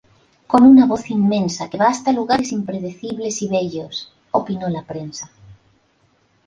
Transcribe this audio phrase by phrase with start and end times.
[0.51, 4.11] Con una voz inmensa que va hasta lugares impredecibles y bellos...
[4.31, 5.29] opinó la Prensa.